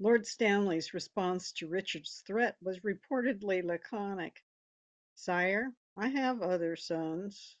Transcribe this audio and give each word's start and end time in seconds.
Lord 0.00 0.26
Stanley's 0.26 0.92
response 0.94 1.52
to 1.52 1.68
Richard's 1.68 2.22
threat 2.26 2.56
was 2.60 2.80
reportedly 2.80 3.62
laconic: 3.62 4.44
"Sire, 5.14 5.72
I 5.96 6.08
have 6.08 6.42
other 6.42 6.74
sons". 6.74 7.56